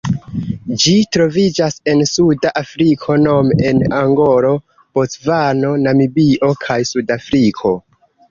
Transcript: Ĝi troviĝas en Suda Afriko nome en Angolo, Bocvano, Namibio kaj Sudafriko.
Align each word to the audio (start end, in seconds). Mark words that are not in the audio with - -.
Ĝi 0.83 0.93
troviĝas 1.15 1.75
en 1.93 1.99
Suda 2.11 2.51
Afriko 2.61 3.17
nome 3.25 3.59
en 3.71 3.83
Angolo, 3.99 4.55
Bocvano, 4.99 5.73
Namibio 5.83 6.51
kaj 6.65 6.79
Sudafriko. 6.93 7.75